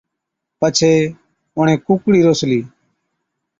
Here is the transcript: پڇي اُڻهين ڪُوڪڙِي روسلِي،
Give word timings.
پڇي 0.59 0.93
اُڻهين 1.57 1.79
ڪُوڪڙِي 1.85 2.19
روسلِي، 2.27 2.59